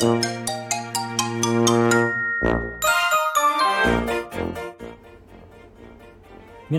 [0.00, 0.22] 皆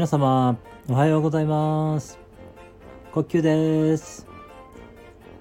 [0.07, 0.57] 様、
[0.87, 2.17] おはようございます。
[3.11, 4.25] 呼吸です。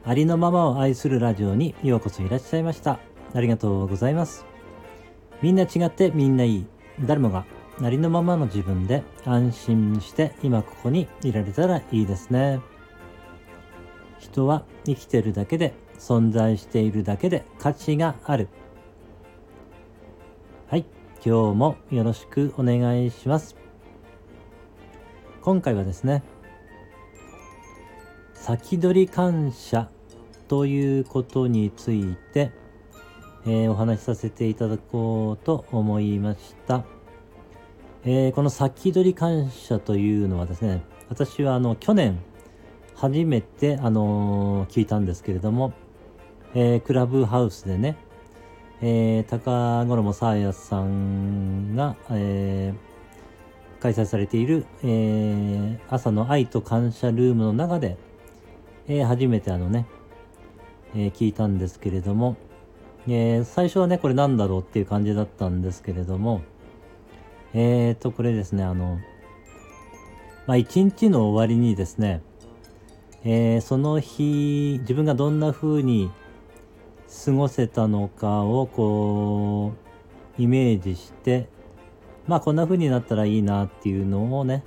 [0.05, 2.99] ありのままを愛するラジオにようこそいらっしゃいました。
[3.33, 4.45] ありがとうございます。
[5.41, 6.67] みんな違ってみんないい。
[7.03, 7.47] 誰もが
[7.81, 12.59] ありのままの自分で安心して今ここにいられたらいいですね。
[14.19, 18.49] 人は生きてるだけで存在しているだけで価値がある。
[20.69, 20.85] はい。
[21.25, 23.57] 今日もよろしくお願いします。
[25.43, 26.23] 今回はですね、
[28.35, 29.89] 先取り感謝
[30.47, 32.51] ということについて、
[33.45, 36.85] えー、お話しさせていただこうと思いました。
[38.05, 42.21] えー、この先取り感謝というのはですね、私はあの去年
[42.95, 45.73] 初めてあのー、聞いたんですけれども、
[46.55, 47.97] えー、クラブハウスでね、
[48.81, 57.97] えー、高五郎沙耶さんが、えー、開催されている、えー、朝の愛と感謝ルームの中で、
[58.87, 59.87] えー、初めてあのね、
[60.95, 62.37] えー、聞いたんですけれども、
[63.07, 66.43] えー、最初はね、これなんだろうっていう感じだったんですけれども、
[67.55, 68.99] えーと、これですね、あの、
[70.47, 72.23] まあ、一日の終わりにですね、
[73.25, 76.11] えー、その日、自分がどんな風に
[77.09, 79.73] 過ごせたのかをこ
[80.39, 81.49] う、イメージして、
[82.27, 84.63] まあこんな風になったらいいなっていうのをね、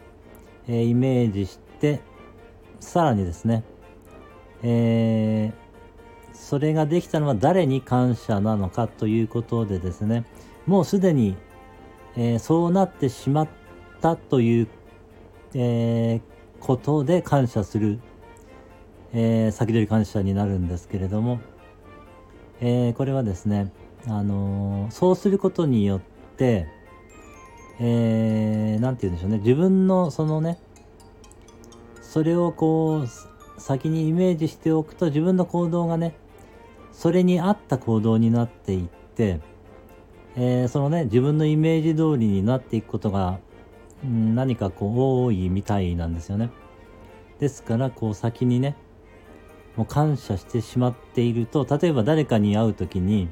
[0.68, 2.02] えー、イメージして、
[2.80, 3.64] さらにですね、
[4.64, 10.26] えー、それができたのは誰に感謝なのかということでですね、
[10.66, 11.38] もうすでに、
[12.16, 13.48] えー、そうなってしまっ
[14.02, 14.68] たという、
[15.54, 16.22] え、
[16.60, 18.00] ことで感謝する、
[19.14, 21.40] え、先取り感謝になるんですけれども、
[22.62, 23.72] えこれはですね、
[24.08, 26.00] あのそうすることによっ
[26.38, 26.68] て、
[27.80, 30.60] えー、て言うんでしょうね、自分のそのね、
[32.02, 33.08] それをこう、
[33.62, 36.16] 先にイメージしておくと自分の行動がね
[36.92, 39.40] それに合った行動になっていって、
[40.36, 43.40] えー、そのね自分のイメージ通りになっていくことが、
[44.04, 46.50] うん、何かこう多いみたいなんですよね。
[47.40, 48.76] ですからこう先にね
[49.76, 53.30] もう感謝してしまっていると例えば誰かに会う時に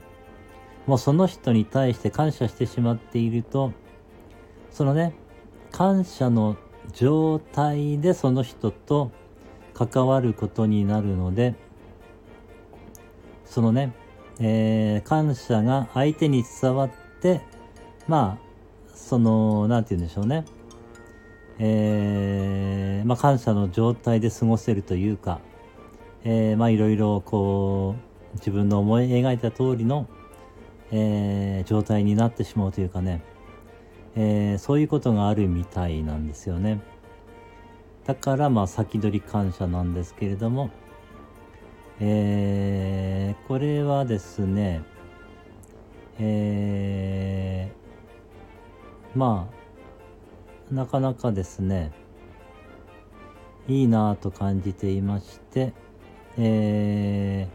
[0.86, 3.74] もうその人に対して感謝してしまっていると
[4.72, 5.14] そのね
[5.72, 6.58] 感謝の
[6.94, 9.12] 状態でその人と
[9.74, 11.56] 関わることになるので
[13.46, 13.94] そのね、
[14.40, 16.92] えー、感謝が相手に伝わっ
[17.22, 17.42] て
[18.08, 18.50] まあ
[18.96, 20.46] その何て言うんでしょうね。
[21.62, 25.42] えー、まあ、感謝の状態で過ごせるというか、
[26.24, 27.96] えー、まあいろいろこ
[28.34, 30.08] う自分の思い描いた通りの、
[30.92, 33.24] えー、状態になってしまうというかね、
[34.16, 36.82] えそういうことがあるみたいなんですよね。
[38.06, 40.72] だからまあ先取り感謝なんですけれども、
[42.00, 44.82] えー、これはですね、
[46.18, 49.50] えー、ま
[50.72, 51.92] あ、なかなかですね、
[53.68, 55.74] いいなぁと感じていまして、
[56.42, 57.50] え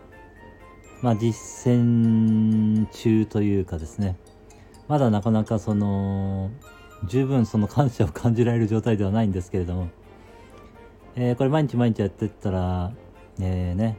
[1.01, 4.17] ー、まあ実践中というかですね、
[4.89, 6.51] まだなかなかその、
[7.07, 9.89] 十分その感謝を感じられる状態ではないんですけれども、
[11.17, 12.93] えー、これ毎日毎日やってったら、
[13.41, 13.97] えー、ね、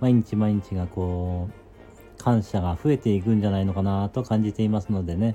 [0.00, 5.34] 毎日毎日がこう、感謝が増えていくんじゃないのかなと感じていますのでね、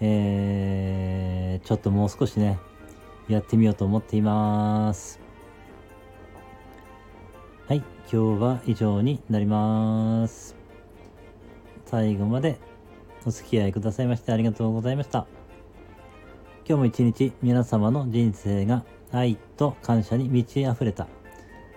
[0.00, 2.60] えー、ちょっともう少しね、
[3.28, 5.25] やってみようと思っています。
[7.68, 7.78] はい、
[8.12, 10.54] 今日は以上になります。
[11.84, 12.60] 最後まで
[13.26, 15.26] お付き合いくださいましてありがとうございました。
[16.64, 21.08] 今日も一日皆様の人生が愛と感謝に満ち溢れた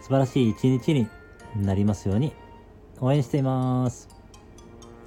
[0.02, 1.08] 素晴らしい一日に
[1.56, 2.34] なりますように
[3.02, 4.10] 応援しています。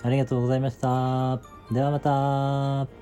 [0.03, 1.41] ありがとうございました。
[1.73, 3.02] ではまた。